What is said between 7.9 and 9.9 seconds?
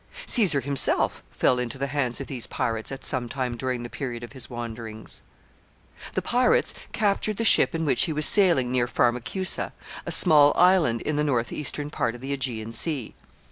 he was sailing near Pharmacusa,